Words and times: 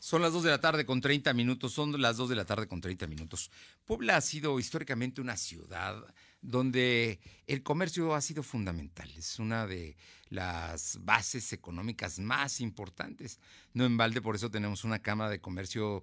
Son 0.00 0.22
las 0.22 0.32
2 0.32 0.44
de 0.44 0.50
la 0.50 0.60
tarde 0.62 0.86
con 0.86 1.02
30 1.02 1.34
minutos, 1.34 1.74
son 1.74 2.00
las 2.00 2.16
2 2.16 2.30
de 2.30 2.34
la 2.34 2.46
tarde 2.46 2.66
con 2.66 2.80
30 2.80 3.06
minutos. 3.06 3.50
Puebla 3.84 4.16
ha 4.16 4.20
sido 4.22 4.58
históricamente 4.58 5.20
una 5.20 5.36
ciudad 5.36 6.02
donde 6.40 7.20
el 7.46 7.62
comercio 7.62 8.14
ha 8.14 8.22
sido 8.22 8.42
fundamental. 8.42 9.12
Es 9.14 9.38
una 9.38 9.66
de 9.66 9.98
las 10.30 11.04
bases 11.04 11.52
económicas 11.52 12.18
más 12.18 12.62
importantes. 12.62 13.40
No 13.74 13.84
en 13.84 13.98
balde, 13.98 14.22
por 14.22 14.34
eso 14.34 14.50
tenemos 14.50 14.84
una 14.84 15.00
Cámara 15.00 15.28
de 15.28 15.42
Comercio 15.42 16.02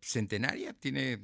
centenaria, 0.00 0.72
tiene 0.72 1.20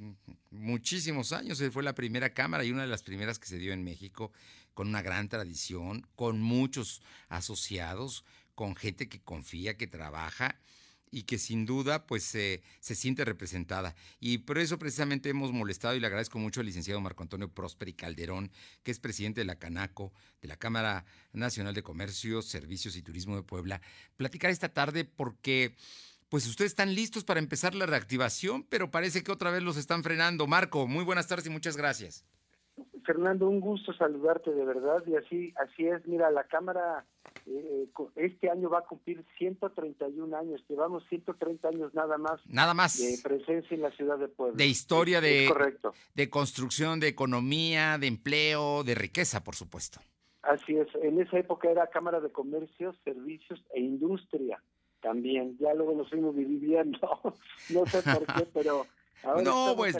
muchísimos 0.50 1.32
años, 1.32 1.62
fue 1.72 1.82
la 1.82 1.94
primera 1.94 2.34
Cámara 2.34 2.64
y 2.64 2.70
una 2.70 2.82
de 2.82 2.88
las 2.88 3.02
primeras 3.02 3.38
que 3.38 3.46
se 3.46 3.56
dio 3.56 3.72
en 3.72 3.82
México, 3.82 4.30
con 4.74 4.88
una 4.88 5.00
gran 5.00 5.30
tradición, 5.30 6.06
con 6.16 6.42
muchos 6.42 7.00
asociados, 7.30 8.26
con 8.54 8.76
gente 8.76 9.08
que 9.08 9.22
confía, 9.22 9.78
que 9.78 9.86
trabaja 9.86 10.58
y 11.14 11.22
que 11.22 11.38
sin 11.38 11.64
duda 11.64 12.06
pues 12.06 12.24
se 12.24 12.60
siente 12.80 13.24
representada. 13.24 13.94
Y 14.18 14.38
por 14.38 14.58
eso 14.58 14.80
precisamente 14.80 15.28
hemos 15.28 15.52
molestado 15.52 15.94
y 15.94 16.00
le 16.00 16.08
agradezco 16.08 16.40
mucho 16.40 16.58
al 16.58 16.66
licenciado 16.66 17.00
Marco 17.00 17.22
Antonio 17.22 17.48
Prósperi 17.48 17.92
Calderón, 17.92 18.50
que 18.82 18.90
es 18.90 18.98
presidente 18.98 19.40
de 19.40 19.44
la 19.44 19.58
Canaco, 19.58 20.12
de 20.42 20.48
la 20.48 20.56
Cámara 20.56 21.04
Nacional 21.32 21.72
de 21.72 21.84
Comercio, 21.84 22.42
Servicios 22.42 22.96
y 22.96 23.02
Turismo 23.02 23.36
de 23.36 23.44
Puebla, 23.44 23.80
platicar 24.16 24.50
esta 24.50 24.70
tarde 24.70 25.04
porque 25.04 25.76
pues 26.28 26.48
ustedes 26.48 26.72
están 26.72 26.96
listos 26.96 27.22
para 27.22 27.38
empezar 27.38 27.76
la 27.76 27.86
reactivación, 27.86 28.64
pero 28.64 28.90
parece 28.90 29.22
que 29.22 29.30
otra 29.30 29.52
vez 29.52 29.62
los 29.62 29.76
están 29.76 30.02
frenando. 30.02 30.48
Marco, 30.48 30.88
muy 30.88 31.04
buenas 31.04 31.28
tardes 31.28 31.46
y 31.46 31.50
muchas 31.50 31.76
gracias. 31.76 32.24
Fernando, 33.04 33.48
un 33.48 33.60
gusto 33.60 33.92
saludarte 33.92 34.52
de 34.52 34.64
verdad 34.64 35.02
y 35.06 35.16
así 35.16 35.54
así 35.56 35.86
es. 35.86 36.06
Mira, 36.06 36.30
la 36.30 36.44
Cámara 36.44 37.04
eh, 37.46 37.88
este 38.16 38.50
año 38.50 38.70
va 38.70 38.78
a 38.78 38.84
cumplir 38.84 39.24
131 39.38 40.36
años. 40.36 40.64
Llevamos 40.68 41.04
130 41.08 41.68
años 41.68 41.94
nada 41.94 42.16
más. 42.18 42.40
Nada 42.46 42.74
más. 42.74 42.98
De 42.98 43.18
presencia 43.22 43.74
en 43.74 43.82
la 43.82 43.90
ciudad 43.92 44.18
de 44.18 44.28
Puebla. 44.28 44.56
De 44.56 44.66
historia, 44.66 45.20
de, 45.20 45.52
de 46.14 46.30
construcción, 46.30 47.00
de 47.00 47.08
economía, 47.08 47.98
de 47.98 48.06
empleo, 48.06 48.82
de 48.84 48.94
riqueza, 48.94 49.44
por 49.44 49.54
supuesto. 49.54 50.00
Así 50.42 50.76
es. 50.76 50.88
En 51.02 51.20
esa 51.20 51.38
época 51.38 51.70
era 51.70 51.88
Cámara 51.88 52.20
de 52.20 52.30
Comercio, 52.30 52.94
Servicios 53.04 53.62
e 53.74 53.80
Industria 53.80 54.62
también. 55.00 55.56
Ya 55.58 55.74
luego 55.74 55.94
nos 55.94 56.08
fuimos 56.08 56.34
dividiendo. 56.36 56.98
no 57.70 57.86
sé 57.86 58.02
por 58.02 58.26
qué, 58.26 58.46
pero 58.52 58.86
no, 59.42 59.74
pues 59.76 59.96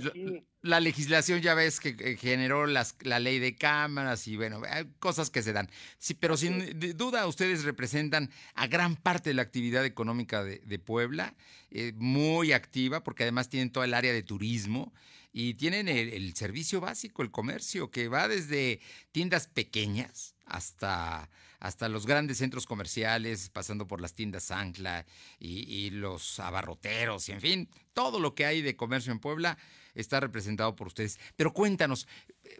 la 0.62 0.80
legislación 0.80 1.40
ya 1.40 1.54
ves 1.54 1.80
que 1.80 2.16
generó 2.16 2.66
las, 2.66 2.96
la 3.02 3.18
ley 3.18 3.38
de 3.38 3.56
cámaras 3.56 4.26
y 4.26 4.36
bueno, 4.36 4.62
cosas 4.98 5.30
que 5.30 5.42
se 5.42 5.52
dan. 5.52 5.70
Sí, 5.98 6.14
pero 6.14 6.36
sin 6.36 6.78
duda 6.96 7.26
ustedes 7.26 7.64
representan 7.64 8.30
a 8.54 8.66
gran 8.66 8.96
parte 8.96 9.30
de 9.30 9.34
la 9.34 9.42
actividad 9.42 9.84
económica 9.84 10.42
de, 10.44 10.78
Puebla, 10.78 11.34
eh, 11.70 11.92
muy 11.96 12.52
activa 12.52 13.04
porque 13.04 13.24
además 13.24 13.48
tienen 13.48 13.70
toda 13.70 13.86
el 13.86 13.94
área 13.94 14.12
de 14.12 14.22
turismo 14.22 14.92
y 15.32 15.54
tienen 15.54 15.88
el, 15.88 16.34
servicio 16.34 16.80
básico, 16.80 17.22
el 17.22 17.30
comercio, 17.32 17.90
que 17.90 18.08
va 18.08 18.28
desde 18.28 18.80
tiendas 19.10 19.48
pequeñas 19.48 20.36
hasta, 20.46 21.28
hasta 21.64 21.88
los 21.88 22.06
grandes 22.06 22.36
centros 22.36 22.66
comerciales, 22.66 23.48
pasando 23.48 23.86
por 23.86 24.02
las 24.02 24.12
tiendas 24.12 24.50
Ancla 24.50 25.06
y, 25.40 25.88
los 25.88 26.38
abarroteros, 26.38 27.30
y 27.30 27.32
en 27.32 27.40
fin, 27.40 27.68
todo 27.94 28.20
lo 28.20 28.34
que 28.34 28.44
hay 28.44 28.60
de 28.60 28.76
comercio 28.76 29.12
en 29.12 29.18
Puebla 29.18 29.56
está 29.94 30.20
representado 30.20 30.76
por 30.76 30.88
ustedes. 30.88 31.18
Pero 31.36 31.54
cuéntanos, 31.54 32.06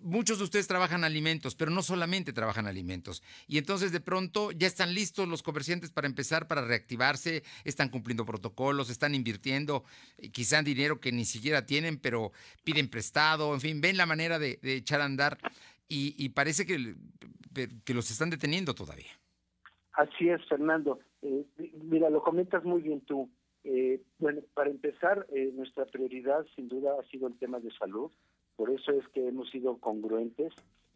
muchos 0.01 0.39
de 0.39 0.45
ustedes 0.45 0.67
trabajan 0.67 1.05
alimentos, 1.05 1.55
pero 1.55 1.71
no 1.71 1.83
solamente 1.83 2.33
trabajan 2.33 2.67
alimentos. 2.67 3.23
Y 3.47 3.59
entonces 3.59 3.93
de 3.93 4.01
pronto 4.01 4.53
ya 4.53 4.67
están 4.67 4.95
listos 4.95 5.29
los 5.29 5.43
comerciantes 5.43 5.91
para 5.91 6.07
empezar, 6.07 6.49
para 6.49 6.63
reactivarse, 6.63 7.43
están 7.65 7.91
cumpliendo 7.91 8.25
protocolos, 8.25 8.89
están 8.89 9.15
invirtiendo 9.15 9.85
eh, 10.17 10.31
quizá 10.31 10.63
dinero 10.63 10.99
que 10.99 11.13
ni 11.13 11.27
siquiera 11.27 11.67
tienen, 11.67 11.99
pero 11.99 12.33
piden 12.63 12.89
prestado, 12.89 13.53
en 13.53 13.61
fin, 13.61 13.83
ven 13.83 13.99
la 13.99 14.07
manera 14.07 14.39
de, 14.39 14.59
echar 14.63 15.03
a 15.03 15.05
andar 15.05 15.37
y, 15.87 16.31
parece 16.31 16.65
que, 16.65 16.97
que 17.55 17.95
los 17.95 18.11
están 18.11 18.31
deteniendo 18.31 18.75
todavía. 18.75 19.11
Así 19.95 20.29
es, 20.29 20.45
Fernando. 20.49 20.99
Eh, 21.23 21.45
mira, 21.83 22.11
lo 22.11 22.23
comentas 22.23 22.65
muy 22.65 22.83
bien 22.83 23.01
tú. 23.03 23.31
Eh, 23.65 24.03
bueno, 24.19 24.43
para 24.53 24.71
empezar, 24.71 25.27
eh, 25.33 25.51
nuestra 25.55 25.87
prioridad 25.87 26.45
sin 26.55 26.69
duda 26.69 26.97
ha 27.01 27.11
sido 27.11 27.29
el 27.29 27.39
tema 27.39 27.61
de 27.61 27.71
salud, 27.73 28.11
por 28.57 28.71
eso 28.71 28.93
es 28.93 29.09
que 29.09 29.27
hemos 29.27 29.49
sido 29.51 29.79
congruentes 29.79 30.53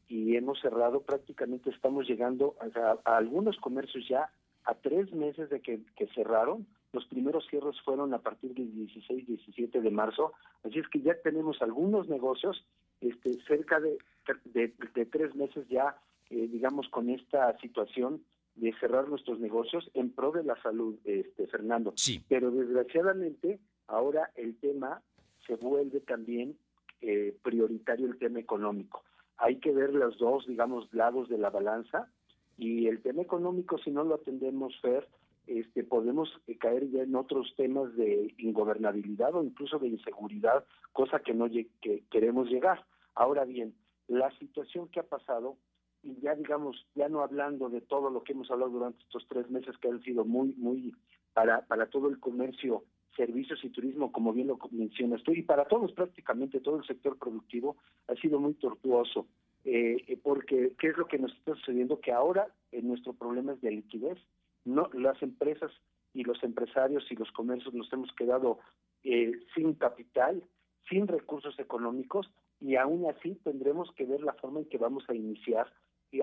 y 0.07 0.37
hemos 0.37 0.61
cerrado, 0.61 1.01
prácticamente 1.01 1.71
estamos 1.71 2.07
llegando 2.07 2.57
a, 2.61 3.17
algunos 3.17 3.57
comercios 3.59 4.07
ya 4.09 4.31
a 4.65 4.75
tres 4.75 5.13
meses 5.13 5.49
de 5.49 5.61
que, 5.61 5.81
cerraron, 6.15 6.67
los 6.93 7.07
primeros 7.07 7.47
cierres 7.49 7.81
fueron 7.85 8.13
a 8.13 8.19
partir 8.19 8.53
del 8.55 8.75
16, 8.75 9.27
17 9.27 9.81
de 9.81 9.91
marzo, 9.91 10.35
así 10.63 10.79
es 10.79 10.89
que 10.89 11.01
ya 11.01 11.15
tenemos 11.23 11.61
algunos 11.63 12.09
negocios 12.09 12.65
este, 13.01 13.41
cerca 13.47 13.81
de, 13.81 13.99
de, 14.45 15.07
tres 15.07 15.35
meses 15.35 15.67
ya, 15.69 15.97
eh, 16.31 16.49
digamos, 16.49 16.89
con 16.89 17.11
esta 17.11 17.57
situación 17.59 18.23
de 18.55 18.75
cerrar 18.81 19.09
nuestros 19.09 19.39
negocios 19.41 19.91
en 19.95 20.11
pro 20.11 20.33
de 20.33 20.45
la 20.45 20.61
salud, 20.63 20.97
este 21.05 21.47
Fernando. 21.47 21.93
Sí. 21.97 22.23
Pero 22.29 22.51
desgraciadamente 22.51 23.61
ahora 23.87 24.31
el 24.35 24.59
tema 24.59 25.01
se 25.47 25.55
vuelve 25.57 26.01
también 26.01 26.57
eh, 27.01 27.37
prioritario 27.43 28.07
el 28.07 28.19
tema 28.19 28.41
económico. 28.41 29.05
Hay 29.37 29.57
que 29.57 29.73
ver 29.73 29.95
los 29.95 30.19
dos, 30.19 30.47
digamos, 30.47 30.93
lados 30.93 31.29
de 31.29 31.39
la 31.39 31.51
balanza 31.51 32.11
y 32.57 32.89
el 32.89 33.01
tema 33.01 33.23
económico, 33.23 33.79
si 33.79 33.91
no 33.93 34.03
lo 34.03 34.17
atendemos, 34.17 34.79
Fer, 34.81 35.09
este, 35.47 35.85
podemos 35.85 36.29
caer 36.59 36.91
ya 36.91 37.03
en 37.03 37.15
otros 37.15 37.55
temas 37.57 37.95
de 37.97 38.35
ingobernabilidad 38.39 39.35
o 39.35 39.45
incluso 39.45 39.79
de 39.79 39.89
inseguridad, 39.89 40.65
cosa 40.93 41.21
que 41.21 41.33
no 41.33 41.49
que 41.49 42.03
queremos 42.11 42.51
llegar. 42.51 42.85
Ahora 43.15 43.45
bien, 43.45 43.75
la 44.09 44.31
situación 44.39 44.89
que 44.89 45.01
ha 45.01 45.05
pasado 45.05 45.57
y 46.03 46.21
ya 46.21 46.35
digamos, 46.35 46.87
ya 46.95 47.09
no 47.09 47.23
hablando 47.23 47.69
de 47.69 47.81
todo 47.81 48.11
lo 48.11 48.23
que 48.23 48.33
hemos 48.33 48.51
hablado 48.51 48.71
durante 48.71 49.03
estos 49.03 49.27
tres 49.29 49.51
meses 49.51 49.77
que 49.79 49.89
han 49.89 50.03
sido 50.03 50.25
muy, 50.25 50.55
muy 50.57 50.95
para, 51.33 51.67
para 51.67 51.87
todo 51.87 52.09
el 52.09 52.19
comercio, 52.21 52.85
servicios 53.17 53.63
y 53.65 53.71
turismo, 53.71 54.13
como 54.13 54.33
bien 54.33 54.47
lo 54.47 54.59
mencionas 54.71 55.23
tú, 55.23 55.33
y 55.33 55.43
para 55.43 55.67
todos 55.67 55.93
prácticamente, 55.93 56.61
todo 56.61 56.77
el 56.77 56.87
sector 56.87 57.19
productivo, 57.19 57.77
ha 58.07 58.15
sido 58.15 58.39
muy 58.39 58.55
tortuoso. 58.55 59.27
Eh, 59.65 60.19
porque, 60.23 60.73
¿qué 60.79 60.89
es 60.89 60.97
lo 60.97 61.07
que 61.07 61.19
nos 61.19 61.33
está 61.33 61.55
sucediendo? 61.57 62.01
Que 62.01 62.13
ahora 62.13 62.47
eh, 62.73 62.81
nuestro 62.81 63.13
problema 63.13 63.53
es 63.53 63.61
de 63.61 63.73
liquidez. 63.73 64.19
No, 64.65 64.89
las 64.95 65.21
empresas 65.23 65.73
y 66.15 66.23
los 66.23 66.43
empresarios 66.43 67.05
y 67.11 67.17
los 67.17 67.31
comercios 67.33 67.75
nos 67.75 67.93
hemos 67.93 68.13
quedado 68.13 68.61
eh, 69.03 69.33
sin 69.55 69.75
capital, 69.75 70.43
sin 70.89 71.07
recursos 71.07 71.59
económicos, 71.59 72.31
y 72.61 72.77
aún 72.77 73.07
así 73.09 73.35
tendremos 73.45 73.91
que 73.93 74.05
ver 74.05 74.21
la 74.23 74.35
forma 74.35 74.61
en 74.61 74.69
que 74.69 74.79
vamos 74.79 75.05
a 75.09 75.15
iniciar 75.15 75.73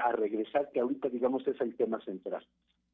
a 0.01 0.11
regresar, 0.11 0.71
que 0.71 0.79
ahorita 0.79 1.09
digamos 1.09 1.47
es 1.47 1.59
el 1.61 1.75
tema 1.75 2.01
central. 2.01 2.45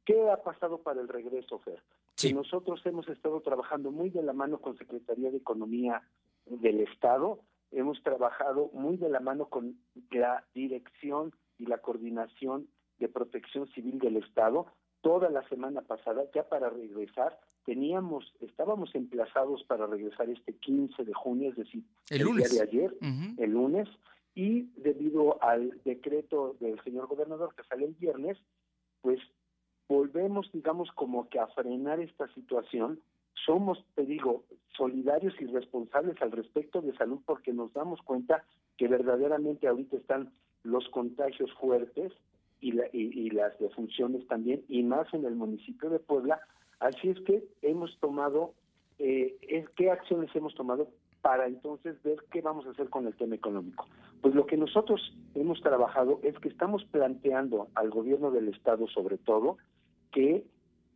¿Qué 0.04 0.30
ha 0.30 0.42
pasado 0.42 0.82
para 0.82 1.00
el 1.00 1.08
regreso, 1.08 1.58
Fer? 1.60 1.82
Que 2.16 2.32
nosotros 2.32 2.84
hemos 2.84 3.08
estado 3.08 3.40
trabajando 3.40 3.90
muy 3.90 4.10
de 4.10 4.22
la 4.22 4.32
mano 4.32 4.60
con 4.60 4.76
Secretaría 4.76 5.30
de 5.30 5.38
Economía 5.38 6.02
del 6.44 6.80
Estado, 6.80 7.40
hemos 7.70 8.02
trabajado 8.02 8.70
muy 8.72 8.96
de 8.96 9.08
la 9.08 9.20
mano 9.20 9.46
con 9.46 9.78
la 10.10 10.44
dirección 10.54 11.32
y 11.58 11.66
la 11.66 11.78
coordinación 11.78 12.68
de 12.98 13.08
protección 13.08 13.68
civil 13.68 13.98
del 13.98 14.16
Estado. 14.16 14.66
Toda 15.00 15.30
la 15.30 15.48
semana 15.48 15.82
pasada, 15.82 16.24
ya 16.34 16.48
para 16.48 16.68
regresar, 16.68 17.38
teníamos, 17.64 18.32
estábamos 18.40 18.94
emplazados 18.94 19.62
para 19.64 19.86
regresar 19.86 20.28
este 20.30 20.54
15 20.54 21.04
de 21.04 21.14
junio, 21.14 21.50
es 21.50 21.56
decir, 21.56 21.82
el, 22.10 22.24
día 22.36 22.48
de 22.48 22.62
ayer, 22.62 22.96
el 23.38 23.50
lunes, 23.50 23.88
y 24.34 24.62
debido 24.76 25.42
al 25.42 25.80
decreto 25.84 26.56
del 26.60 26.82
señor 26.82 27.06
gobernador 27.06 27.54
que 27.54 27.64
sale 27.64 27.84
el 27.84 27.94
viernes, 27.94 28.38
pues 29.00 29.20
volvemos, 29.88 30.50
digamos, 30.52 30.90
como 30.92 31.28
que 31.28 31.38
a 31.38 31.48
frenar 31.48 32.00
esta 32.00 32.26
situación. 32.34 33.00
Somos, 33.46 33.84
te 33.94 34.06
digo, 34.06 34.44
solidarios 34.76 35.34
y 35.40 35.46
responsables 35.46 36.20
al 36.22 36.32
respecto 36.32 36.80
de 36.80 36.94
salud 36.96 37.20
porque 37.26 37.52
nos 37.52 37.72
damos 37.72 38.00
cuenta 38.02 38.44
que 38.76 38.88
verdaderamente 38.88 39.68
ahorita 39.68 39.96
están 39.96 40.32
los 40.62 40.88
contagios 40.88 41.52
fuertes 41.54 42.12
y, 42.60 42.72
la, 42.72 42.84
y, 42.92 43.28
las 43.30 43.58
defunciones 43.58 44.26
también, 44.28 44.64
y 44.68 44.82
más 44.82 45.12
en 45.12 45.24
el 45.24 45.34
municipio 45.34 45.90
de 45.90 45.98
Puebla. 45.98 46.40
Así 46.82 47.10
es 47.10 47.20
que 47.20 47.44
hemos 47.62 47.96
tomado, 48.00 48.54
eh, 48.98 49.66
¿qué 49.76 49.90
acciones 49.90 50.34
hemos 50.34 50.54
tomado? 50.54 50.88
para 51.22 51.46
entonces 51.46 52.02
ver 52.02 52.18
qué 52.32 52.42
vamos 52.42 52.66
a 52.66 52.70
hacer 52.70 52.90
con 52.90 53.06
el 53.06 53.14
tema 53.14 53.36
económico. 53.36 53.86
Pues 54.20 54.34
lo 54.34 54.44
que 54.44 54.56
nosotros 54.56 55.16
hemos 55.34 55.62
trabajado 55.62 56.18
es 56.24 56.36
que 56.40 56.48
estamos 56.48 56.84
planteando 56.86 57.68
al 57.76 57.90
gobierno 57.90 58.32
del 58.32 58.48
Estado 58.48 58.88
sobre 58.88 59.18
todo 59.18 59.56
que 60.10 60.44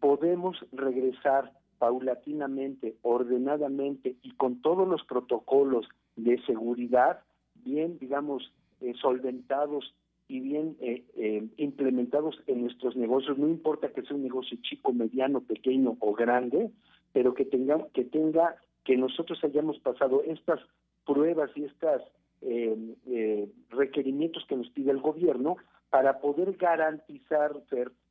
podemos 0.00 0.59
regresar 0.73 1.53
paulatinamente, 1.79 2.97
ordenadamente 3.03 4.17
y 4.23 4.33
con 4.33 4.61
todos 4.62 4.87
los 4.88 5.05
protocolos 5.05 5.87
de 6.17 6.43
seguridad 6.44 7.21
bien, 7.55 7.99
digamos, 7.99 8.53
eh, 8.81 8.94
solventados 9.00 9.94
y 10.28 10.40
bien 10.40 10.76
eh, 10.81 11.05
eh, 11.17 11.46
implementados 11.56 12.43
en 12.46 12.62
nuestros 12.62 12.96
negocios, 12.96 13.38
no 13.38 13.49
importa 13.49 13.93
que 13.93 14.02
sea 14.02 14.17
un 14.17 14.23
negocio 14.23 14.58
chico, 14.62 14.93
mediano, 14.93 15.40
pequeño 15.40 15.96
o 16.00 16.14
grande, 16.14 16.70
pero 17.12 17.34
que 17.34 17.44
tenga, 17.44 17.87
que 17.94 18.05
tenga, 18.05 18.56
que 18.84 18.96
nosotros 18.96 19.38
hayamos 19.44 19.78
pasado 19.78 20.23
estas 20.25 20.61
pruebas 21.05 21.50
y 21.55 21.64
estos 21.64 22.02
eh, 22.43 22.94
eh, 23.06 23.49
requerimientos 23.70 24.44
que 24.49 24.56
nos 24.56 24.69
pide 24.70 24.90
el 24.90 25.00
gobierno 25.00 25.56
para 25.90 26.20
poder 26.20 26.56
garantizar 26.56 27.52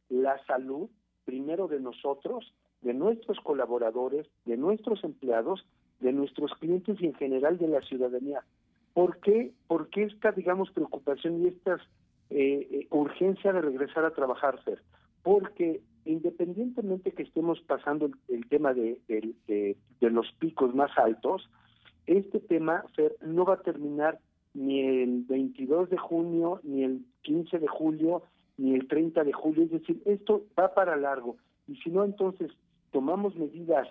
la 0.09 0.43
salud 0.45 0.89
primero 1.25 1.67
de 1.67 1.79
nosotros, 1.79 2.53
de 2.81 2.93
nuestros 2.93 3.39
colaboradores, 3.41 4.27
de 4.45 4.57
nuestros 4.57 5.03
empleados, 5.03 5.65
de 5.99 6.13
nuestros 6.13 6.51
clientes 6.59 6.97
y 7.01 7.07
en 7.07 7.13
general 7.15 7.57
de 7.57 7.67
la 7.67 7.81
ciudadanía. 7.81 8.43
¿Por 8.93 9.19
qué? 9.19 9.51
Porque 9.67 10.03
esta, 10.03 10.31
digamos, 10.31 10.71
preocupación 10.71 11.43
y 11.43 11.47
esta 11.47 11.77
eh, 12.29 12.67
eh, 12.71 12.87
urgencia 12.91 13.53
de 13.53 13.61
regresar 13.61 14.05
a 14.05 14.13
trabajar, 14.13 14.61
Fer? 14.63 14.81
Porque 15.23 15.81
independientemente 16.05 17.11
que 17.11 17.23
estemos 17.23 17.59
pasando 17.61 18.09
el, 18.27 18.47
tema 18.47 18.73
de, 18.73 18.99
de, 19.07 19.75
los 20.09 20.31
picos 20.33 20.73
más 20.75 20.95
altos, 20.97 21.49
este 22.05 22.39
tema, 22.39 22.85
Fer, 22.95 23.15
no 23.21 23.45
va 23.45 23.55
a 23.55 23.61
terminar 23.61 24.19
ni 24.53 24.81
el 24.81 25.23
22 25.23 25.89
de 25.89 25.97
junio, 25.97 26.59
ni 26.63 26.83
el 26.83 27.05
15 27.23 27.59
de 27.59 27.67
julio, 27.67 28.23
ni 28.57 28.75
el 28.75 28.87
30 28.87 29.23
de 29.23 29.33
julio. 29.33 29.63
Es 29.63 29.71
decir, 29.71 30.01
esto 30.05 30.43
va 30.57 30.73
para 30.73 30.95
largo. 30.95 31.37
Y 31.67 31.75
si 31.77 31.89
no, 31.89 32.03
entonces 32.03 32.51
tomamos 32.91 33.35
medidas, 33.35 33.87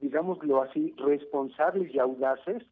digámoslo 0.00 0.62
así, 0.62 0.94
responsables 0.96 1.94
y 1.94 1.98
audaces, 1.98 2.62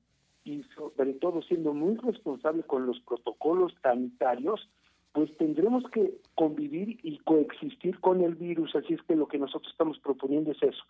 y 0.45 0.63
sobre 0.75 1.13
todo 1.15 1.43
siendo 1.43 1.75
muy 1.75 1.97
responsable 1.97 2.63
con 2.63 2.87
los 2.87 2.99
protocolos 3.01 3.75
sanitarios, 3.83 4.69
pues 5.13 5.35
tendremos 5.37 5.85
que 5.91 6.21
convivir 6.35 6.99
y 7.03 7.19
coexistir 7.19 7.99
con 8.01 8.23
el 8.23 8.35
virus. 8.35 8.75
Así 8.75 8.95
es 8.95 9.03
que 9.03 9.17
lo 9.17 9.27
que 9.27 9.39
nosotros 9.39 9.71
estamos 9.71 9.99
proponiendo 9.99 10.53
es 10.53 10.63
eso. 10.63 10.85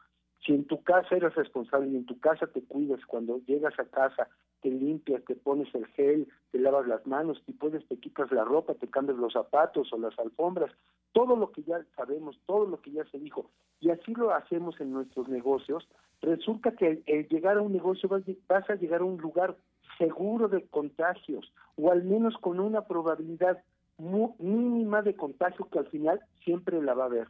Si 0.45 0.53
en 0.53 0.65
tu 0.67 0.83
casa 0.83 1.17
eres 1.17 1.35
responsable 1.35 1.89
en 1.89 2.07
tu 2.07 2.19
casa 2.21 2.47
te 2.47 2.63
cuidas, 2.63 3.05
cuando 3.07 3.39
llegas 3.47 3.79
a 3.79 3.85
casa 3.85 4.29
te 4.61 4.71
limpias, 4.71 5.25
te 5.25 5.37
pones 5.37 5.73
el 5.75 5.87
gel, 5.89 6.29
te 6.51 6.59
lavas 6.59 6.87
las 6.87 7.07
manos, 7.07 7.41
si 7.47 7.53
puedes 7.53 7.87
te 7.87 7.97
quitas 7.99 8.31
la 8.33 8.45
ropa, 8.45 8.75
te 8.75 8.89
cambias 8.89 9.19
los 9.19 9.33
zapatos 9.33 9.93
o 9.93 9.99
las 9.99 10.19
alfombras, 10.19 10.73
todo 11.13 11.37
lo 11.37 11.53
que 11.53 11.63
ya 11.63 11.85
sabemos, 11.97 12.39
todo 12.47 12.67
lo 12.67 12.81
que 12.81 12.91
ya 12.91 13.05
se 13.07 13.19
dijo, 13.19 13.51
y 13.81 13.91
así 13.91 14.15
lo 14.15 14.33
hacemos 14.33 14.81
en 14.81 14.93
nuestros 14.93 15.29
negocios, 15.29 15.89
resulta 16.23 16.73
que 16.73 17.03
el, 17.07 17.29
llegar 17.29 17.59
a 17.59 17.63
un 17.63 17.73
negocio 17.73 18.09
vas 18.09 18.71
a 18.71 18.75
llegar 18.75 19.01
a 19.01 19.05
un 19.05 19.19
lugar 19.19 19.57
seguro 19.97 20.49
de 20.49 20.67
contagios, 20.67 21.53
o 21.77 21.91
al 21.91 22.05
menos 22.05 22.37
con 22.39 22.59
una 22.61 22.83
probabilidad 22.83 23.63
mínima 23.99 25.03
de 25.03 25.15
contagio 25.15 25.69
que 25.71 25.79
al 25.79 25.89
final 25.89 26.21
siempre 26.45 26.81
la 26.83 26.95
va 26.95 27.05
a 27.05 27.07
haber. 27.07 27.29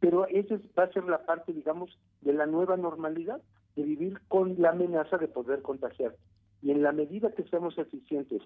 Pero 0.00 0.26
esa 0.26 0.56
va 0.78 0.84
a 0.84 0.92
ser 0.92 1.04
la 1.04 1.24
parte, 1.24 1.52
digamos, 1.52 1.96
de 2.20 2.32
la 2.32 2.46
nueva 2.46 2.76
normalidad, 2.76 3.40
de 3.76 3.82
vivir 3.82 4.20
con 4.28 4.60
la 4.60 4.70
amenaza 4.70 5.16
de 5.16 5.28
poder 5.28 5.62
contagiar. 5.62 6.14
Y 6.60 6.70
en 6.70 6.82
la 6.82 6.92
medida 6.92 7.32
que 7.32 7.44
seamos 7.44 7.78
eficientes 7.78 8.42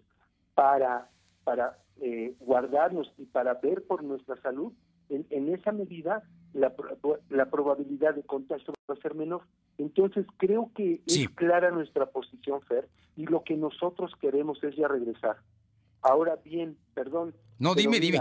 para, 0.55 1.09
para 1.45 1.79
eh, 2.01 2.35
guardarnos 2.41 3.13
y 3.19 3.27
para 3.27 3.55
ver 3.55 3.83
por 3.85 4.05
nuestra 4.05 4.37
salud, 4.43 4.73
en, 5.09 5.55
esa 5.55 5.73
medida 5.73 6.23
la, 6.53 6.75
la, 7.29 7.47
probabilidad 7.47 8.15
de 8.15 8.23
contagio 8.25 8.75
va 8.91 8.95
a 8.95 9.01
ser 9.01 9.15
menor. 9.15 9.43
Entonces 9.79 10.27
creo 10.37 10.71
que 10.75 11.01
es 11.07 11.29
clara 11.31 11.71
nuestra 11.71 12.07
posición, 12.07 12.61
Fer, 12.63 12.89
y 13.17 13.27
lo 13.27 13.45
que 13.45 13.57
nosotros 13.57 14.13
queremos 14.21 14.63
es 14.65 14.75
ya 14.75 14.89
regresar. 14.89 15.37
Ahora 16.03 16.37
bien, 16.37 16.77
perdón. 16.95 17.35
No, 17.59 17.75
dime, 17.75 18.01
dime. 18.01 18.21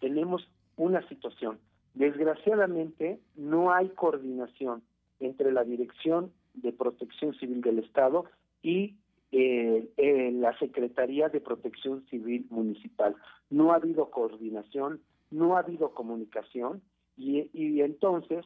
Tenemos 0.00 0.48
una 0.76 1.06
situación. 1.08 1.58
Desgraciadamente, 1.94 3.20
no 3.36 3.72
hay 3.72 3.88
coordinación 3.90 4.82
entre 5.20 5.52
la 5.52 5.64
Dirección 5.64 6.32
de 6.54 6.72
Protección 6.72 7.34
Civil 7.34 7.60
del 7.60 7.78
Estado 7.78 8.24
y 8.62 8.96
eh, 9.30 10.30
la 10.34 10.58
Secretaría 10.58 11.28
de 11.28 11.40
Protección 11.40 12.04
Civil 12.10 12.46
Municipal. 12.50 13.14
No 13.50 13.72
ha 13.72 13.76
habido 13.76 14.10
coordinación, 14.10 15.00
no 15.30 15.56
ha 15.56 15.60
habido 15.60 15.94
comunicación 15.94 16.82
y, 17.16 17.50
y 17.52 17.80
entonces 17.82 18.44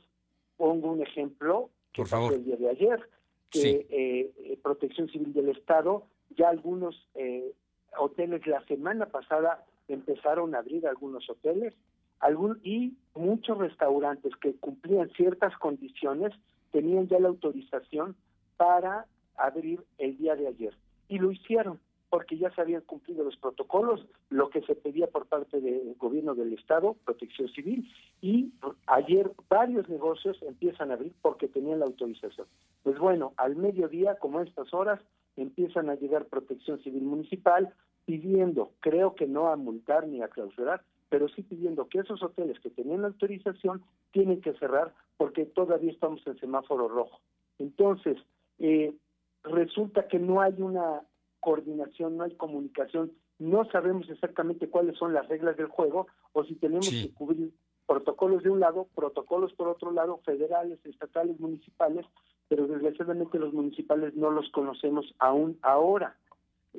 pongo 0.56 0.92
un 0.92 1.02
ejemplo 1.02 1.70
que 1.92 2.04
Por 2.04 2.34
el 2.34 2.44
día 2.44 2.56
de 2.56 2.68
ayer, 2.68 3.08
que 3.50 3.86
eh, 3.88 4.32
eh, 4.36 4.58
Protección 4.62 5.08
Civil 5.08 5.32
del 5.32 5.48
Estado, 5.48 6.06
ya 6.36 6.50
algunos 6.50 6.94
eh, 7.14 7.52
hoteles 7.98 8.46
la 8.46 8.62
semana 8.66 9.06
pasada 9.06 9.64
empezaron 9.88 10.54
a 10.54 10.58
abrir 10.58 10.86
algunos 10.86 11.28
hoteles 11.28 11.74
algún, 12.20 12.58
y 12.62 12.94
muchos 13.14 13.58
restaurantes 13.58 14.34
que 14.36 14.54
cumplían 14.54 15.10
ciertas 15.10 15.56
condiciones 15.58 16.32
tenían 16.72 17.08
ya 17.08 17.20
la 17.20 17.28
autorización 17.28 18.16
para 18.56 19.06
abrir 19.36 19.84
el 19.98 20.16
día 20.16 20.34
de 20.34 20.48
ayer. 20.48 20.74
Y 21.08 21.18
lo 21.18 21.30
hicieron 21.30 21.78
porque 22.08 22.38
ya 22.38 22.50
se 22.54 22.60
habían 22.60 22.82
cumplido 22.82 23.24
los 23.24 23.36
protocolos, 23.36 24.06
lo 24.30 24.48
que 24.48 24.62
se 24.62 24.74
pedía 24.74 25.08
por 25.08 25.26
parte 25.26 25.60
del 25.60 25.94
gobierno 25.98 26.34
del 26.34 26.52
Estado, 26.52 26.96
protección 27.04 27.48
civil, 27.48 27.90
y 28.20 28.52
ayer 28.86 29.30
varios 29.50 29.88
negocios 29.88 30.40
empiezan 30.42 30.90
a 30.90 30.94
abrir 30.94 31.12
porque 31.20 31.48
tenían 31.48 31.80
la 31.80 31.86
autorización. 31.86 32.46
Pues 32.84 32.98
bueno, 32.98 33.34
al 33.36 33.56
mediodía, 33.56 34.16
como 34.18 34.38
a 34.38 34.44
estas 34.44 34.72
horas, 34.72 35.00
empiezan 35.36 35.90
a 35.90 35.96
llegar 35.96 36.26
protección 36.26 36.80
civil 36.82 37.02
municipal 37.02 37.74
pidiendo, 38.06 38.72
creo 38.80 39.14
que 39.14 39.26
no 39.26 39.48
a 39.48 39.56
multar 39.56 40.06
ni 40.06 40.22
a 40.22 40.28
clausurar, 40.28 40.82
pero 41.08 41.28
sí 41.28 41.42
pidiendo 41.42 41.88
que 41.88 41.98
esos 41.98 42.22
hoteles 42.22 42.58
que 42.60 42.70
tenían 42.70 43.02
la 43.02 43.08
autorización 43.08 43.82
tienen 44.12 44.40
que 44.40 44.54
cerrar 44.54 44.94
porque 45.16 45.44
todavía 45.44 45.92
estamos 45.92 46.26
en 46.26 46.38
semáforo 46.38 46.88
rojo. 46.88 47.20
Entonces, 47.58 48.16
eh, 48.58 48.94
resulta 49.42 50.08
que 50.08 50.18
no 50.18 50.40
hay 50.40 50.54
una 50.58 51.02
coordinación, 51.40 52.16
no 52.16 52.24
hay 52.24 52.34
comunicación, 52.34 53.12
no 53.38 53.64
sabemos 53.70 54.08
exactamente 54.08 54.68
cuáles 54.68 54.96
son 54.96 55.12
las 55.12 55.28
reglas 55.28 55.56
del 55.56 55.66
juego 55.66 56.06
o 56.32 56.44
si 56.44 56.54
tenemos 56.54 56.88
que 56.88 57.12
cubrir 57.12 57.52
protocolos 57.86 58.42
de 58.42 58.50
un 58.50 58.60
lado, 58.60 58.88
protocolos 58.94 59.52
por 59.52 59.68
otro 59.68 59.92
lado, 59.92 60.20
federales, 60.24 60.78
estatales, 60.84 61.38
municipales, 61.38 62.04
pero 62.48 62.66
desgraciadamente 62.66 63.38
los 63.38 63.52
municipales 63.52 64.14
no 64.14 64.30
los 64.30 64.50
conocemos 64.50 65.14
aún 65.18 65.58
ahora. 65.62 66.16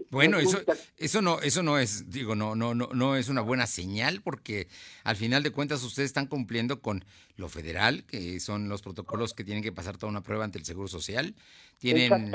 Bueno, 0.10 0.40
eso, 0.40 0.60
eso 0.98 1.22
no, 1.22 1.40
eso 1.42 1.64
no 1.64 1.78
es, 1.78 2.10
digo, 2.10 2.36
no, 2.36 2.56
no, 2.56 2.74
no, 2.74 2.90
no 2.94 3.16
es 3.16 3.30
una 3.30 3.42
buena 3.42 3.68
señal 3.68 4.22
porque 4.22 4.68
al 5.04 5.16
final 5.16 5.44
de 5.44 5.52
cuentas 5.52 5.84
ustedes 5.84 6.08
están 6.08 6.28
cumpliendo 6.28 6.82
con 6.82 7.04
lo 7.36 7.50
federal, 7.50 8.04
que 8.06 8.40
son 8.40 8.70
los 8.70 8.82
protocolos 8.82 9.34
que 9.34 9.44
tienen 9.44 9.64
que 9.64 9.72
pasar 9.72 9.98
toda 9.98 10.12
una 10.12 10.24
prueba 10.24 10.46
ante 10.46 10.58
el 10.58 10.66
Seguro 10.66 10.88
Social, 10.88 11.36
tienen, 11.78 12.32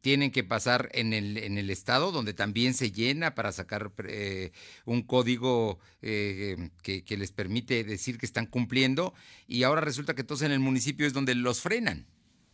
tienen 0.00 0.30
que 0.32 0.42
pasar 0.42 0.88
en 0.92 1.12
el, 1.12 1.36
en 1.36 1.58
el 1.58 1.70
estado 1.70 2.10
donde 2.10 2.34
también 2.34 2.74
se 2.74 2.90
llena 2.90 3.34
para 3.34 3.52
sacar 3.52 3.92
eh, 4.08 4.50
un 4.84 5.02
código 5.02 5.78
eh, 6.02 6.70
que, 6.82 7.04
que 7.04 7.16
les 7.16 7.30
permite 7.30 7.84
decir 7.84 8.18
que 8.18 8.26
están 8.26 8.46
cumpliendo. 8.46 9.14
Y 9.46 9.62
ahora 9.62 9.80
resulta 9.80 10.14
que 10.14 10.24
todos 10.24 10.42
en 10.42 10.52
el 10.52 10.60
municipio 10.60 11.06
es 11.06 11.12
donde 11.12 11.34
los 11.34 11.60
frenan. 11.60 12.06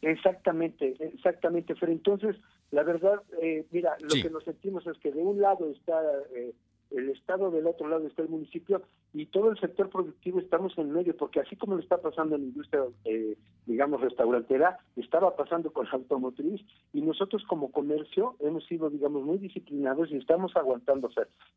Exactamente, 0.02 0.94
exactamente, 1.00 1.74
pero 1.74 1.90
entonces 1.90 2.36
la 2.70 2.82
verdad, 2.82 3.22
eh, 3.40 3.66
mira, 3.70 3.96
lo 4.00 4.08
que 4.08 4.30
nos 4.30 4.44
sentimos 4.44 4.86
es 4.86 4.98
que 4.98 5.12
de 5.12 5.22
un 5.22 5.40
lado 5.40 5.70
está 5.70 6.00
eh, 6.34 6.52
el 6.90 7.10
Estado, 7.10 7.50
del 7.50 7.66
otro 7.66 7.88
lado 7.88 8.06
está 8.06 8.22
el 8.22 8.28
municipio 8.28 8.82
y 9.12 9.26
todo 9.26 9.50
el 9.50 9.58
sector 9.58 9.88
productivo 9.88 10.38
estamos 10.38 10.76
en 10.78 10.92
medio, 10.92 11.16
porque 11.16 11.40
así 11.40 11.56
como 11.56 11.74
lo 11.74 11.80
está 11.80 11.98
pasando 11.98 12.36
en 12.36 12.42
la 12.42 12.46
industria, 12.48 12.84
eh, 13.04 13.36
digamos, 13.66 14.00
restaurantera, 14.00 14.78
estaba 14.96 15.34
pasando 15.36 15.72
con 15.72 15.86
la 15.86 15.92
automotriz 15.92 16.60
y 16.92 17.00
nosotros 17.00 17.44
como 17.48 17.70
comercio 17.70 18.36
hemos 18.40 18.64
sido, 18.66 18.90
digamos, 18.90 19.24
muy 19.24 19.38
disciplinados 19.38 20.10
y 20.10 20.16
estamos 20.16 20.54
aguantando. 20.56 21.10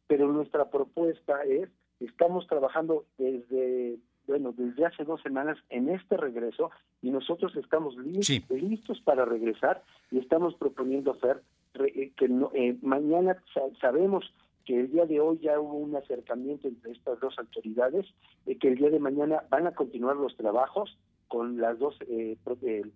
Pero 0.07 0.31
nuestra 0.31 0.69
propuesta 0.69 1.43
es, 1.43 1.69
estamos 1.99 2.47
trabajando 2.47 3.05
desde 3.17 3.97
bueno, 4.29 4.53
desde 4.55 4.85
hace 4.85 5.03
dos 5.03 5.21
semanas 5.21 5.57
en 5.69 5.89
este 5.89 6.15
regreso 6.15 6.69
y 7.01 7.09
nosotros 7.09 7.55
estamos 7.55 7.95
listos, 7.97 9.01
para 9.01 9.25
regresar 9.25 9.83
y 10.11 10.19
estamos 10.19 10.53
proponiendo 10.55 11.11
hacer 11.11 11.41
eh, 11.73 12.11
que 12.15 12.25
eh, 12.53 12.77
mañana 12.81 13.41
sabemos 13.81 14.31
que 14.65 14.79
el 14.79 14.91
día 14.91 15.05
de 15.07 15.19
hoy 15.19 15.39
ya 15.41 15.59
hubo 15.59 15.77
un 15.77 15.95
acercamiento 15.95 16.67
entre 16.67 16.91
estas 16.91 17.19
dos 17.19 17.33
autoridades, 17.39 18.05
eh, 18.45 18.55
que 18.57 18.67
el 18.67 18.75
día 18.75 18.91
de 18.91 18.99
mañana 18.99 19.43
van 19.49 19.65
a 19.65 19.73
continuar 19.73 20.15
los 20.15 20.37
trabajos 20.37 20.95
con 21.27 21.59
las 21.59 21.79
dos 21.79 21.95
eh, 22.07 22.35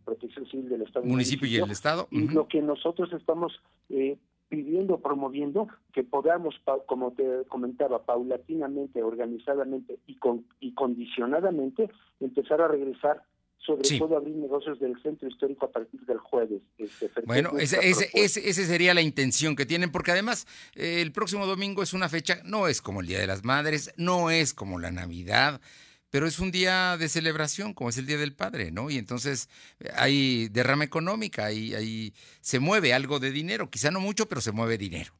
protección 0.04 0.46
civil 0.48 0.70
del 0.70 0.82
Estado. 0.82 1.06
Municipio 1.06 1.48
y, 1.48 1.56
el 1.56 1.72
Estado. 1.72 2.08
Y 2.12 2.28
lo 2.28 2.48
que 2.48 2.62
nosotros 2.62 3.12
estamos 3.13 3.54
eh, 3.90 4.18
pidiendo, 4.54 5.00
promoviendo 5.00 5.68
que 5.92 6.04
podamos, 6.04 6.54
como 6.86 7.14
te 7.14 7.24
comentaba, 7.48 8.06
paulatinamente, 8.06 9.02
organizadamente 9.02 9.98
y, 10.06 10.18
con, 10.18 10.46
y 10.60 10.76
condicionadamente 10.76 11.90
empezar 12.20 12.62
a 12.62 12.68
regresar 12.68 13.24
sobre 13.58 13.98
todo 13.98 14.16
abrir 14.16 14.36
negocios 14.36 14.80
del 14.80 15.02
centro 15.02 15.28
histórico 15.28 15.66
a 15.66 15.72
partir 15.72 16.02
del 16.02 16.20
jueves. 16.20 16.62
Este, 16.78 17.10
bueno, 17.26 17.58
esa 17.58 17.80
ese, 17.80 18.54
sería 18.54 18.94
la 18.94 19.02
intención 19.02 19.56
que 19.56 19.66
tienen, 19.66 19.92
porque 19.92 20.12
además 20.12 20.46
eh, 20.76 21.02
el 21.02 21.12
próximo 21.12 21.48
domingo 21.48 21.82
es 21.82 21.94
una 21.94 22.10
fecha, 22.10 22.42
no 22.44 22.68
es 22.68 22.80
como 22.80 23.02
el 23.02 23.08
Día 23.08 23.20
de 23.20 23.26
las 23.26 23.44
Madres, 23.44 23.92
no 23.98 24.30
es 24.30 24.54
como 24.54 24.80
la 24.80 24.92
Navidad, 24.92 25.62
pero 26.13 26.27
es 26.27 26.39
un 26.39 26.51
día 26.51 26.96
de 26.96 27.10
celebración, 27.10 27.74
como 27.74 27.89
es 27.89 27.98
el 27.98 28.05
Día 28.05 28.20
del 28.20 28.36
Padre, 28.36 28.72
¿no? 28.72 28.91
Y 28.91 28.98
entonces 28.98 29.50
eh, 29.79 29.88
hay 29.96 30.48
derrama 30.48 30.84
económica, 30.84 31.46
ahí, 31.46 31.74
ahí 31.74 32.13
se 32.39 32.60
mueve 32.60 32.93
algo 32.93 33.17
de 33.17 33.32
dinero, 33.32 33.67
quizá 33.72 33.89
no 33.89 34.00
mucho, 34.00 34.27
pero 34.27 34.39
se 34.39 34.51
mueve 34.51 34.77
dinero. 34.77 35.12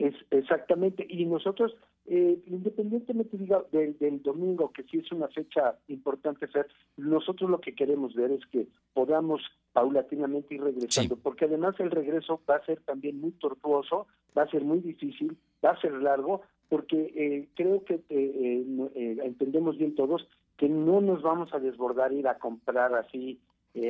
Es, 0.00 0.14
exactamente, 0.32 1.06
y 1.08 1.26
nosotros, 1.26 1.76
eh, 2.06 2.42
independientemente 2.48 3.36
diga, 3.36 3.62
del, 3.70 3.96
del, 3.98 4.20
domingo, 4.20 4.72
que 4.72 4.82
sí 4.82 4.98
es 4.98 5.12
una 5.12 5.28
fecha 5.28 5.78
importante, 5.86 6.48
ser, 6.48 6.66
nosotros 6.96 7.48
lo 7.48 7.60
que 7.60 7.76
queremos 7.76 8.12
ver 8.16 8.32
es 8.32 8.44
que 8.46 8.66
podamos 8.94 9.42
paulatinamente 9.72 10.56
ir 10.56 10.62
regresando, 10.64 11.16
porque 11.18 11.44
además 11.44 11.76
el 11.78 11.92
regreso 11.92 12.40
va 12.50 12.56
a 12.56 12.66
ser 12.66 12.80
también 12.80 13.20
muy 13.20 13.30
tortuoso, 13.30 14.08
va 14.36 14.42
a 14.42 14.50
ser 14.50 14.64
muy 14.64 14.80
difícil, 14.80 15.36
va 15.64 15.70
a 15.70 15.80
ser 15.80 15.92
largo, 15.92 16.42
porque 16.72 17.12
eh, 17.14 17.48
creo 17.54 17.84
que 17.84 17.96
eh, 18.08 18.64
eh, 18.94 19.18
entendemos 19.24 19.76
bien 19.76 19.94
todos 19.94 20.26
que 20.56 20.70
no 20.70 21.02
nos 21.02 21.20
vamos 21.20 21.52
a 21.52 21.58
desbordar 21.58 22.14
ir 22.14 22.26
a 22.26 22.38
comprar 22.38 22.94
así 22.94 23.38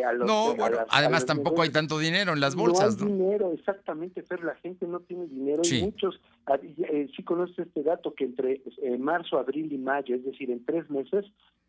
a 0.05 0.13
los, 0.13 0.27
no, 0.27 0.55
bueno, 0.55 0.79
además 0.89 1.27
tampoco 1.27 1.63
hay 1.63 1.71
tanto 1.71 1.99
dinero 1.99 2.33
en 2.33 2.41
las 2.41 2.55
bolsas. 2.55 2.99
No 2.99 3.07
hay 3.07 3.13
dinero, 3.13 3.53
exactamente, 3.53 4.23
pero 4.23 4.45
la 4.45 4.55
gente 4.57 4.87
no 4.87 5.01
tiene 5.01 5.27
dinero 5.27 5.63
y 5.65 5.83
muchos, 5.83 6.21
ah, 6.47 6.59
sí 6.61 7.23
conoces 7.25 7.59
este 7.59 7.83
dato 7.83 8.15
que 8.15 8.25
entre 8.25 8.63
marzo, 8.99 9.39
abril 9.39 9.73
y 9.73 9.79
mayo, 9.79 10.15
es 10.15 10.25
decir, 10.25 10.51
en 10.51 10.65
tres 10.65 10.89
meses, 10.89 11.25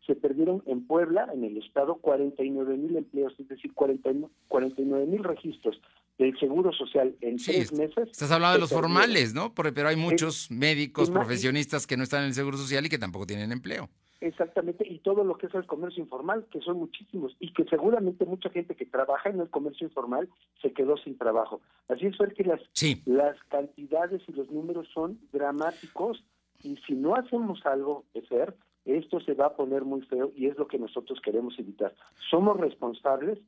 se 0.06 0.14
perdieron 0.14 0.62
en 0.66 0.86
Puebla, 0.86 1.28
en 1.32 1.44
el 1.44 1.56
estado, 1.58 1.96
49 1.96 2.76
mil 2.76 2.96
empleos, 2.96 3.34
es 3.38 3.48
decir, 3.48 3.72
49 3.72 5.06
mil 5.06 5.24
registros 5.24 5.80
del 6.18 6.38
Seguro 6.38 6.72
Social 6.72 7.16
en 7.20 7.36
tres 7.36 7.72
meses. 7.72 8.10
Estás 8.10 8.30
hablando 8.30 8.54
de 8.54 8.60
los 8.60 8.70
formales, 8.70 9.34
¿no? 9.34 9.54
Pero 9.54 9.88
hay 9.88 9.96
muchos 9.96 10.50
médicos, 10.50 11.10
profesionistas 11.10 11.86
que 11.86 11.96
no 11.96 12.02
están 12.04 12.20
en 12.20 12.28
el 12.28 12.34
Seguro 12.34 12.56
Social 12.58 12.86
y 12.86 12.88
que 12.88 12.98
tampoco 12.98 13.26
tienen 13.26 13.50
empleo. 13.50 13.88
Exactamente, 14.24 14.86
y 14.88 15.00
todo 15.00 15.22
lo 15.22 15.36
que 15.36 15.48
es 15.48 15.54
el 15.54 15.66
comercio 15.66 16.02
informal, 16.02 16.46
que 16.50 16.62
son 16.62 16.78
muchísimos, 16.78 17.36
y 17.40 17.52
que 17.52 17.64
seguramente 17.64 18.24
mucha 18.24 18.48
gente 18.48 18.74
que 18.74 18.86
trabaja 18.86 19.28
en 19.28 19.38
el 19.38 19.50
comercio 19.50 19.86
informal 19.86 20.30
se 20.62 20.72
quedó 20.72 20.96
sin 20.96 21.18
trabajo. 21.18 21.60
Así 21.88 22.06
es 22.06 22.16
ver 22.16 22.32
que 22.32 22.44
las, 22.44 22.60
las 23.04 23.36
cantidades 23.50 24.22
y 24.26 24.32
los 24.32 24.50
números 24.50 24.88
son 24.94 25.20
dramáticos, 25.30 26.24
y 26.62 26.78
si 26.86 26.94
no 26.94 27.14
hacemos 27.16 27.66
algo 27.66 28.06
de 28.14 28.26
ser, 28.26 28.56
esto 28.86 29.20
se 29.20 29.34
va 29.34 29.46
a 29.46 29.56
poner 29.56 29.84
muy 29.84 30.00
feo 30.06 30.32
y 30.34 30.46
es 30.46 30.56
lo 30.56 30.68
que 30.68 30.78
nosotros 30.78 31.20
queremos 31.20 31.58
evitar. 31.58 31.94
Somos 32.30 32.58
responsables, 32.58 33.38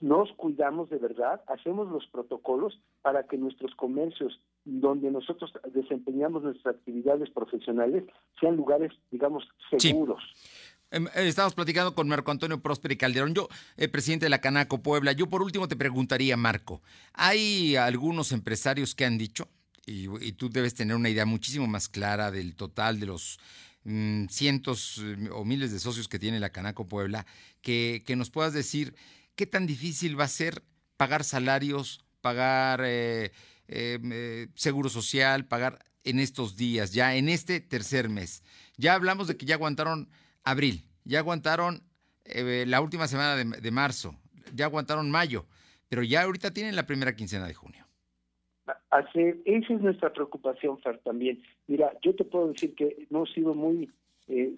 nos 0.00 0.32
cuidamos 0.32 0.88
de 0.88 0.96
verdad, 0.96 1.42
hacemos 1.46 1.90
los 1.90 2.06
protocolos 2.06 2.80
para 3.02 3.24
que 3.24 3.36
nuestros 3.36 3.74
comercios 3.74 4.40
donde 4.64 5.10
nosotros 5.10 5.52
desempeñamos 5.72 6.42
nuestras 6.42 6.76
actividades 6.76 7.30
profesionales 7.30 8.04
sean 8.40 8.56
lugares, 8.56 8.92
digamos, 9.10 9.44
seguros. 9.78 10.22
Em, 10.90 11.06
eh, 11.06 11.28
estamos 11.28 11.54
platicando 11.54 11.94
con 11.94 12.08
Marco 12.08 12.30
Antonio 12.30 12.60
Próspero 12.60 12.92
y 12.94 12.96
Calderón, 12.96 13.34
yo, 13.34 13.48
eh, 13.76 13.88
presidente 13.88 14.26
de 14.26 14.30
la 14.30 14.40
Canaco 14.40 14.82
Puebla. 14.82 15.12
Yo 15.12 15.28
por 15.28 15.42
último 15.42 15.68
te 15.68 15.76
preguntaría, 15.76 16.36
Marco, 16.36 16.82
¿hay 17.12 17.76
algunos 17.76 18.32
empresarios 18.32 18.94
que 18.94 19.04
han 19.04 19.16
dicho, 19.16 19.48
y, 19.86 20.32
tú 20.32 20.50
debes 20.50 20.74
tener 20.74 20.94
una 20.96 21.08
idea 21.08 21.26
muchísimo 21.26 21.66
más 21.66 21.88
clara 21.88 22.30
del 22.30 22.54
total 22.54 23.00
de 23.00 23.06
los 23.06 23.38
mm, 23.84 24.26
cientos 24.26 25.00
eh, 25.02 25.30
o 25.32 25.44
miles 25.44 25.72
de 25.72 25.78
socios 25.78 26.08
que 26.08 26.18
tiene 26.18 26.40
la 26.40 26.50
Canaco 26.50 26.86
Puebla, 26.86 27.24
que, 27.62 28.02
que 28.06 28.16
nos 28.16 28.30
puedas 28.30 28.52
decir 28.52 28.94
¿qué 29.36 29.46
tan 29.46 29.66
difícil 29.66 30.20
va 30.20 30.24
a 30.24 30.28
ser 30.28 30.62
pagar 30.98 31.24
salarios, 31.24 32.04
pagar 32.20 32.80
eh, 32.84 33.32
em, 33.68 34.10
eh, 34.12 34.48
seguro 34.54 34.88
social, 34.88 35.46
pagar 35.46 35.78
en 36.04 36.18
estos 36.18 36.56
días, 36.56 36.92
ya 36.92 37.14
en 37.16 37.28
este 37.28 37.60
tercer 37.60 38.08
mes? 38.08 38.42
Ya 38.76 38.94
hablamos 38.94 39.28
de 39.28 39.36
que 39.36 39.46
ya 39.46 39.56
aguantaron 39.56 40.08
abril, 40.44 40.84
ya 41.04 41.18
aguantaron 41.20 41.82
eh, 42.24 42.64
la 42.66 42.80
última 42.80 43.06
semana 43.08 43.36
de, 43.36 43.70
marzo, 43.70 44.14
ya 44.54 44.66
aguantaron 44.66 45.10
mayo, 45.10 45.46
pero 45.88 46.02
ya 46.02 46.22
ahorita 46.22 46.52
tienen 46.52 46.76
la 46.76 46.86
primera 46.86 47.14
quincena 47.14 47.46
de 47.46 47.54
junio. 47.54 47.84
Esa 49.44 49.74
es 49.74 49.80
nuestra 49.80 50.12
preocupación, 50.12 50.78
Fer, 50.80 50.98
también. 50.98 51.42
Mira, 51.66 51.92
yo 52.02 52.14
te 52.14 52.24
puedo 52.24 52.52
decir 52.52 52.74
que 52.74 53.06
hemos 53.10 53.30
sido 53.32 53.54
muy 53.54 53.90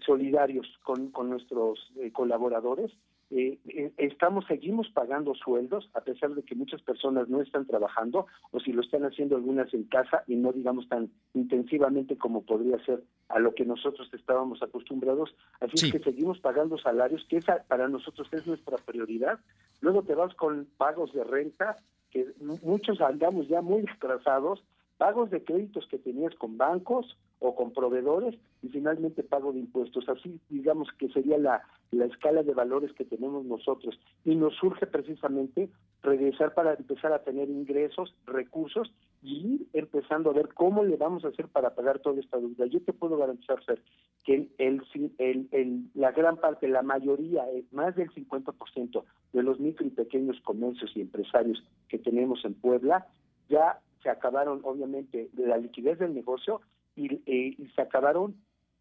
solidarios 0.05 0.67
con, 0.83 1.11
con 1.11 1.31
nuestros 1.31 1.91
colaboradores 2.13 2.93
eh, 3.35 3.59
eh, 3.67 3.93
estamos 3.97 4.45
seguimos 4.47 4.91
pagando 4.91 5.35
sueldos 5.35 5.89
a 5.95 6.03
pesar 6.03 6.35
de 6.35 6.43
que 6.43 6.55
muchas 6.55 6.83
personas 6.83 7.31
no 7.31 7.41
están 7.41 7.67
trabajando 7.67 8.27
o 8.51 8.61
si 8.61 8.75
lo 8.75 8.83
están 8.83 9.05
haciendo 9.05 9.37
algunas 9.37 9.73
en 9.73 9.85
casa 9.85 10.23
y 10.27 10.37
no 10.37 10.53
digamos 10.53 10.87
tan 10.87 11.11
intensivamente 11.33 12.19
como 12.19 12.43
podría 12.43 12.79
ser 12.85 13.03
a 13.31 13.39
lo 13.39 13.55
que 13.55 13.65
nosotros 13.65 14.11
estábamos 14.13 14.63
acostumbrados. 14.63 15.35
Así 15.61 15.87
es 15.87 15.93
que 15.93 15.99
seguimos 16.01 16.41
pagando 16.41 16.77
salarios 16.77 17.25
que 17.27 17.39
esa 17.39 17.63
para 17.67 17.89
nosotros 17.89 18.29
es 18.33 18.47
nuestra 18.47 18.77
prioridad. 18.77 19.41
Luego 19.81 20.03
te 20.03 20.15
vas 20.15 20.35
con 20.35 20.69
pagos 20.77 21.15
de 21.15 21.25
renta 21.25 21.79
que 22.11 22.27
muchos 22.63 23.01
andamos 23.01 23.49
ya 23.49 23.63
muy 23.63 23.87
atrasados 23.89 24.63
pagos 25.03 25.31
de 25.31 25.43
créditos 25.43 25.85
que 25.89 25.99
tenías 25.99 26.33
con 26.37 26.57
bancos 26.57 27.19
o 27.41 27.57
con 27.57 27.73
proveedores 27.73 28.39
y 28.63 28.69
finalmente 28.69 29.25
pago 29.25 29.53
de 29.53 29.59
impuestos. 29.59 30.09
Así 30.09 30.39
digamos 30.49 30.87
que 30.97 31.09
sería 31.09 31.39
la, 31.39 31.61
la 31.91 32.05
escala 32.05 32.45
de 32.45 32.55
valores 32.55 32.93
que 32.93 33.05
tenemos 33.05 33.45
nosotros. 33.45 33.99
Y 34.25 34.37
nos 34.37 34.55
surge 34.55 34.87
precisamente 34.87 35.71
regresar 36.05 36.55
para 36.55 36.75
empezar 36.75 37.13
a 37.13 37.25
tener 37.25 37.51
ingresos, 37.51 38.15
recursos 38.27 38.93
y 39.25 39.55
ir 39.55 39.67
empezando 39.73 40.31
a 40.31 40.35
ver 40.35 40.51
cómo 40.55 40.85
le 40.85 40.97
vamos 40.97 41.25
a 41.25 41.29
hacer 41.31 41.49
para 41.49 41.75
pagar 41.75 41.99
toda 41.99 42.21
esta 42.21 42.39
deuda. 42.39 42.67
Yo 42.67 42.81
te 42.81 42.93
puedo 42.93 43.17
garantizar, 43.17 43.61
Fer, 43.65 43.83
que 44.23 44.51
el, 44.59 44.83
el, 45.19 45.49
el, 45.51 45.91
la 45.95 46.13
gran 46.13 46.37
parte, 46.37 46.69
la 46.69 46.83
mayoría, 46.83 47.45
más 47.73 47.97
del 47.97 48.09
50% 48.11 49.03
de 49.33 49.43
los 49.43 49.59
micro 49.59 49.85
y 49.85 49.91
pequeños 49.91 50.41
comercios 50.43 50.93
y 50.95 51.01
empresarios 51.01 51.61
que 51.89 51.99
tenemos 51.99 52.45
en 52.45 52.55
Puebla 52.55 53.09
ya 53.49 53.81
se 54.03 54.11
acabaron 54.11 54.61
obviamente 54.65 55.31
de 55.33 55.47
la 55.47 55.57
liquidez 55.57 55.99
del 55.99 56.15
negocio 56.15 56.61
y, 56.97 57.15
eh, 57.27 57.55
y 57.59 57.69
se 57.75 57.83
acabaron 57.83 58.35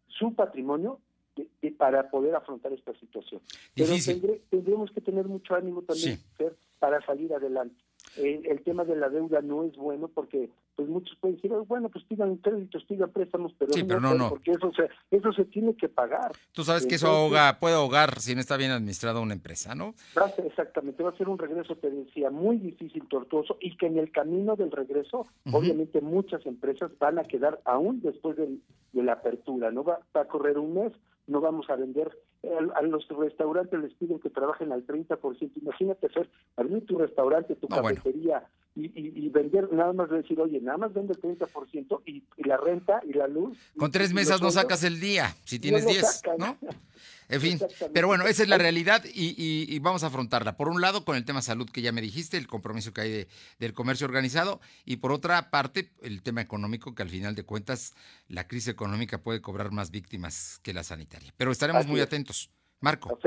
su 0.08 0.34
patrimonio 0.34 1.00
para 1.78 2.10
poder 2.10 2.34
afrontar 2.34 2.72
esta 2.72 2.92
situación. 2.94 3.40
Pero 3.74 3.94
tendremos 4.50 4.90
que 4.90 5.00
tener 5.00 5.26
mucho 5.26 5.54
ánimo 5.54 5.82
también 5.82 6.20
para 6.78 7.04
salir 7.06 7.32
adelante. 7.32 7.76
El 8.16 8.62
tema 8.62 8.84
de 8.84 8.96
la 8.96 9.08
deuda 9.08 9.40
no 9.40 9.64
es 9.64 9.76
bueno 9.76 10.08
porque 10.08 10.50
pues 10.76 10.88
muchos 10.88 11.16
pueden 11.18 11.36
decir, 11.36 11.50
bueno, 11.66 11.88
pues 11.88 12.04
pidan 12.04 12.36
créditos, 12.36 12.84
pidan 12.84 13.10
préstamos, 13.10 13.54
pero, 13.58 14.00
no, 14.00 14.14
no, 14.14 14.30
porque 14.30 14.52
eso 14.52 14.70
se, 14.72 14.88
eso 15.10 15.32
se 15.32 15.44
tiene 15.44 15.74
que 15.76 15.88
pagar. 15.88 16.32
Tú 16.52 16.64
sabes 16.64 16.86
que 16.86 16.96
eso 16.96 17.08
ahoga, 17.08 17.58
puede 17.60 17.74
ahogar 17.74 18.20
si 18.20 18.34
no 18.34 18.40
está 18.40 18.56
bien 18.56 18.70
administrada 18.70 19.20
una 19.20 19.34
empresa, 19.34 19.74
¿no? 19.74 19.94
exactamente, 20.44 21.02
va 21.02 21.10
a 21.10 21.16
ser 21.16 21.28
un 21.28 21.38
regreso, 21.38 21.76
te 21.76 21.90
decía, 21.90 22.30
muy 22.30 22.58
difícil, 22.58 23.06
tortuoso, 23.08 23.56
y 23.60 23.76
que 23.76 23.86
en 23.86 23.98
el 23.98 24.10
camino 24.10 24.56
del 24.56 24.70
regreso, 24.70 25.26
obviamente 25.50 26.00
muchas 26.00 26.44
empresas 26.46 26.90
van 26.98 27.18
a 27.18 27.24
quedar 27.24 27.60
aún 27.64 28.00
después 28.02 28.36
de, 28.36 28.58
la 28.92 29.14
apertura, 29.14 29.70
¿no? 29.70 29.84
Va, 29.84 30.00
va 30.14 30.22
a 30.22 30.28
correr 30.28 30.58
un 30.58 30.74
mes, 30.74 30.92
no 31.26 31.40
vamos 31.40 31.68
a 31.70 31.76
vender 31.76 32.12
a, 32.74 32.82
los 32.82 33.06
restaurantes 33.08 33.78
les 33.80 33.94
piden 33.94 34.18
que 34.18 34.30
trabajen 34.30 34.72
al 34.72 34.86
30%. 34.86 35.50
Imagínate, 35.60 36.06
hacer 36.06 36.28
abrir 36.56 36.84
tu 36.86 36.98
restaurante, 36.98 37.54
tu 37.54 37.68
cafetería 37.68 38.44
y, 38.74 38.90
y, 38.94 39.28
vender, 39.28 39.72
nada 39.72 39.92
más 39.92 40.10
decir, 40.10 40.40
oye, 40.40 40.60
nada 40.60 40.78
más 40.78 40.94
vende 40.94 41.12
el 41.12 41.20
30% 41.20 42.02
y, 42.06 42.22
y 42.36 42.44
la 42.44 42.56
renta 42.56 43.00
y 43.06 43.12
la 43.12 43.28
luz. 43.28 43.58
Con 43.76 43.90
tres 43.90 44.12
mesas 44.12 44.40
no 44.40 44.50
sacas 44.50 44.82
el 44.82 44.98
día, 44.98 45.34
si 45.44 45.58
tienes 45.58 45.86
10, 45.86 46.22
¿no? 46.38 46.56
En 47.32 47.40
fin, 47.40 47.58
pero 47.94 48.06
bueno, 48.08 48.26
esa 48.26 48.42
es 48.42 48.48
la 48.48 48.58
realidad 48.58 49.02
y, 49.04 49.78
vamos 49.78 50.04
a 50.04 50.08
afrontarla. 50.08 50.56
Por 50.56 50.68
un 50.68 50.80
lado, 50.80 51.04
con 51.04 51.16
el 51.16 51.24
tema 51.24 51.40
salud 51.40 51.68
que 51.68 51.80
ya 51.80 51.90
me 51.90 52.02
dijiste, 52.02 52.36
el 52.36 52.46
compromiso 52.46 52.92
que 52.92 53.00
hay 53.00 53.26
del 53.58 53.72
comercio 53.72 54.06
organizado, 54.06 54.60
y 54.84 54.96
por 54.96 55.12
otra 55.12 55.50
parte, 55.50 55.90
el 56.02 56.22
tema 56.22 56.42
económico, 56.42 56.94
que 56.94 57.02
al 57.02 57.08
final 57.08 57.34
de 57.34 57.44
cuentas 57.44 57.94
la 58.28 58.46
crisis 58.46 58.68
económica 58.68 59.18
puede 59.18 59.40
cobrar 59.40 59.70
más 59.70 59.90
víctimas 59.90 60.60
que 60.62 60.74
la 60.74 60.84
sanitaria. 60.84 61.32
Pero 61.36 61.50
estaremos 61.52 61.86
muy 61.86 62.00
atentos. 62.00 62.50
Marco. 62.80 63.18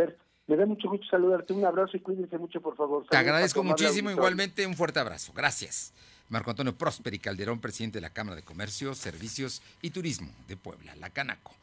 Me 0.47 0.55
da 0.55 0.67
mucho 0.67 0.87
gusto 0.89 1.07
saludarte. 1.09 1.53
Un 1.53 1.65
abrazo 1.65 1.97
y 1.97 2.01
cuídense 2.01 2.37
mucho, 2.37 2.61
por 2.61 2.75
favor. 2.75 3.05
Te 3.09 3.17
agradezco 3.17 3.63
muchísimo. 3.63 4.11
Igualmente, 4.11 4.67
un 4.67 4.75
fuerte 4.75 4.99
abrazo. 4.99 5.33
Gracias. 5.33 5.93
Marco 6.29 6.51
Antonio 6.51 6.77
Prósperi 6.77 7.17
Calderón, 7.19 7.59
presidente 7.59 7.97
de 7.97 8.01
la 8.01 8.11
Cámara 8.11 8.35
de 8.35 8.43
Comercio, 8.43 8.93
Servicios 8.93 9.63
y 9.81 9.91
Turismo 9.91 10.31
de 10.47 10.57
Puebla, 10.57 10.95
la 10.95 11.09
Canaco. 11.09 11.55